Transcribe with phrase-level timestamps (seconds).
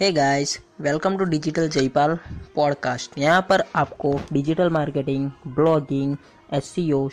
[0.00, 2.18] Hey guys welcome to digital Jaipal
[2.54, 6.16] podcast यहाँ पर आपको digital marketing blogging
[6.52, 6.64] as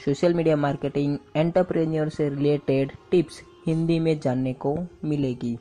[0.05, 5.57] social media marketing entrepreneur से related tips Hindi में जानने को मिलेगी।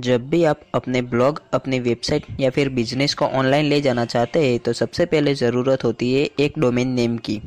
[0.00, 4.50] जब भी आप अपने ब्लॉग अपने वेबसाइट या फिर बिज़नेस को ऑनलाइन ले जाना चाहते
[4.50, 7.40] हैं तो सबसे पहले ज़रूरत होती है एक डोमेन नेम की।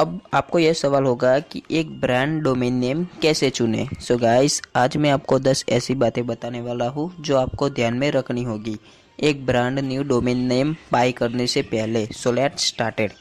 [0.00, 3.88] अब आपको यह सवाल होगा कि एक ब्रांड डोमेन नेम कैसे चुने?
[4.00, 7.94] सो so गाइस आज मैं आपको 10 ऐसी बातें बताने वाला हूँ जो आपको ध्यान
[7.94, 8.76] में रखनी होगी।
[9.20, 13.12] एक brand new domain name buy करने से पहले। सो लेट स्टार्टेड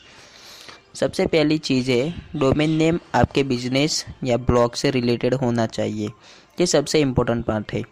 [0.96, 6.08] सबसे पहली चीज़ है डोमेन नेम आपके बिज़नेस या ब्लॉग से रिलेटेड होना चाहिए।
[6.60, 7.84] ये सबसे इम्पोर्टेंट पार्ट है।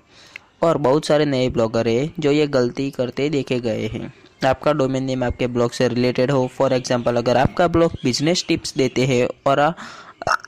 [0.64, 5.04] और बहुत सारे नए ब्लॉगर हैं जो ये गलती करते देखे गए हैं। आपका डोमेन
[5.04, 9.28] नेम आपके ब्लॉग से रिलेटेड हो। फॉर एग्जांपल अगर आपका ब्लॉग बिज़नेस टिप्स देते हैं
[9.48, 9.72] और आ,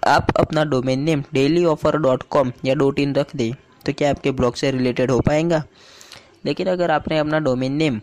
[0.08, 3.52] आप अपना domain name daily offer dot com या डॉट इन रख दें
[3.86, 5.63] तो क्या आपके ब्लॉग से रिलेटेड हो पाएगा?
[6.45, 8.00] लेकिन अगर आपने अपना डोमेन नेम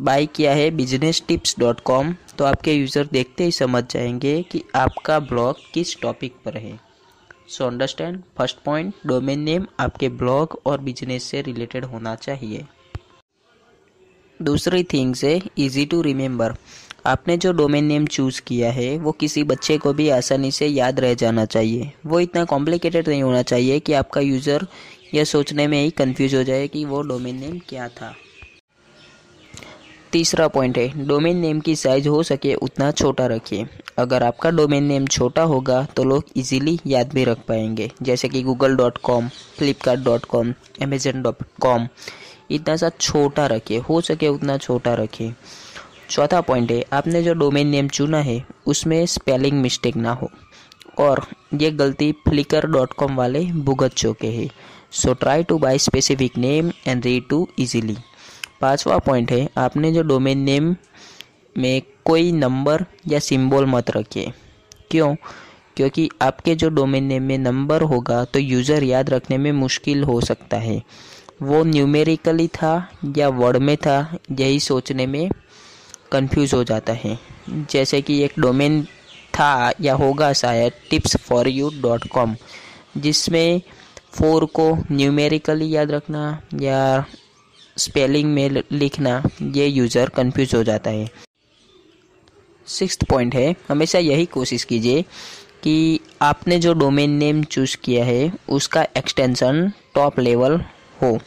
[0.00, 4.62] बाय किया है बिज़नेस टिप्स डॉट कॉम तो आपके यूज़र देखते ही समझ जाएँगे कि
[4.74, 6.78] आपका ब्लॉग किस टॉपिक पर है।
[7.48, 12.64] So understand first point domain name आपके ब्लॉग और बिज़नेस से रिलेटेड होना चाहिए।
[14.42, 16.54] दूसरी थिंग्स है इजी टू रिमेंबर
[17.06, 21.00] आपने जो डोमेन नेम चूज़ किया है, वो किसी बच्चे को भी आसानी से याद
[21.00, 24.66] रह जाना चाहिए। वो इतना कॉम्प्लिकेटेड नहीं होना चाहिए कि आपका यूज़र
[25.14, 28.14] यह सोचने में ही कंफ्यूज हो जाए कि वो डोमेन नेम क्या था।
[30.12, 33.66] तीसरा पॉइंट है डोमेन नेम की साइज़ हो सके उतना छोटा रखिए।
[33.98, 38.42] अगर आपका डोमेन नेम छोटा होगा तो लोग इजीली याद भी रख पाएँगे। जैसे कि
[38.42, 40.52] Google dot com Flipkart dot com
[40.82, 41.88] Amazon dot com
[42.50, 45.34] इतना सा छोटा रखिए, हो सके उतना छोटा रखिए।
[46.10, 50.30] चौथा पॉइंट है, आपने जो डोमेन नेम चुना है, उसमें स्पेलिंग मिस्टेक ना हो।
[50.98, 54.48] और ये गलती फ्लिकर डॉट कॉम वाले भुगत चुके हैं।
[54.92, 57.96] So try to by specific name and read to easily
[58.60, 60.74] पांचवा पॉइंट है, आपने जो डोमेन नेम
[61.56, 64.32] में कोई नंबर या सिंबल मत रखिए।
[64.90, 65.14] क्यों?
[65.76, 70.20] क्योंकि आपके जो डोमेन नेम में नंबर होगा तो यूज़र याद रखने में मुश्किल हो
[70.20, 70.82] सकता है।
[71.40, 72.72] वो न्यूमेरिकली था
[73.16, 75.28] या वर्ड में था, यही सोचने में
[76.12, 77.18] कंफ्यूज हो जाता है।
[77.70, 78.82] जैसे कि एक डोमेन
[79.34, 82.34] था या होगा शायद tips for you dot com
[82.96, 83.60] जिसमें
[84.12, 87.04] फोर को न्यूमेरिकली याद रखना या
[87.76, 91.10] स्पेलिंग में लिखना, ये यूज़र कंफ्यूज हो जाता है।
[92.66, 95.02] सिक्स पॉइंट है, हमेशा यही कोशिश कीजिए
[95.62, 100.60] कि आपने जो डोमेन नेम चूज़ किया है, उसका एक्सटेंशन टॉप लेवल
[101.02, 101.18] हो।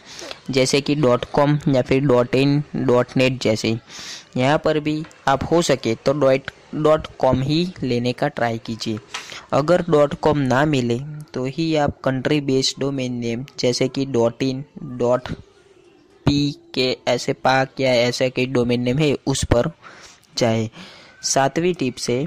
[0.49, 3.77] जैसे कि डॉट कॉम या फिर डॉट इन डॉट नेट जैसे।
[4.37, 8.99] यहाँ पर भी आप हो सके तो डॉट डॉट कॉम ही लेने का ट्राई कीजिए।
[9.53, 10.99] अगर डॉट कॉम ना मिले
[11.33, 14.63] तो ही आप कंट्री बेस्ड डोमेन नेम जैसे कि डॉट इन
[14.97, 15.31] डॉट
[16.25, 19.71] पी के ऐसे पाक या ऐसे कई डोमेन नेम है, उस पर
[20.37, 20.69] जाए।
[21.23, 22.25] सातवीं टिप से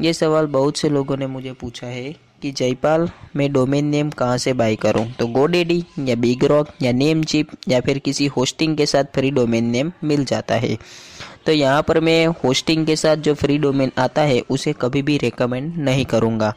[0.00, 2.14] ये सवाल बहुत से लोगों ने मुझे पूछा है
[2.46, 5.04] कि जयपाल, मैं डोमेन नेम कहाँ से बाई करूँ?
[5.12, 9.30] तो गोडेडी या बिग रॉक या नेम चिप या फिर किसी होस्टिंग के साथ फ्री
[9.30, 10.76] डोमेन नेम मिल जाता है।
[11.46, 15.18] तो यहाँ पर मैं होस्टिंग के साथ जो फ्री डोमेन आता है, उसे कभी भी
[15.18, 16.54] रिकमेंड नहीं करूँगा।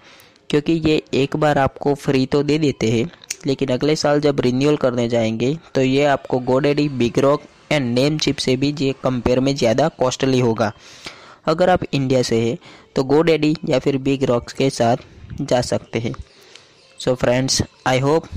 [0.50, 3.10] क्योंकि ये एक बार आपको फ्री तो दे देते हैं,
[3.48, 8.18] लेकिन अगले साल जब रिन्यूअल करने जाएँगे तो ये आपको GoDaddy big rock and name
[8.18, 10.72] chip से भी ये कंपेयर में ज़्यादा कॉस्टली होगा।
[11.48, 12.58] अगर आप इंडिया से हैं
[12.96, 14.98] तो गोडेडी या फिर बिग रॉक्स के साथ
[15.42, 16.14] जा सकते हैं।
[17.00, 18.28] So friends I hope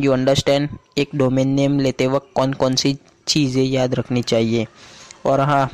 [0.00, 0.68] you understand
[0.98, 2.96] एक डोमेन नेम लेते वक्त कौन कौन सी
[3.26, 4.66] चीज़ें याद रखनी चाहिए।
[5.26, 5.70] और हाँ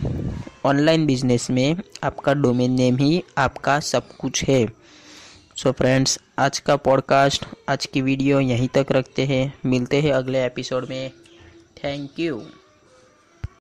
[0.64, 4.66] ऑनलाइन बिज़नेस में आपका डोमेन नेम ही आपका सब कुछ है।
[5.56, 10.12] सो so फ्रेंड्स आज का पॉडकास्ट आज की वीडियो यहीं तक रखते हैं। मिलते हैं
[10.12, 11.10] अगले एपिसोड में।
[11.84, 12.42] Thank you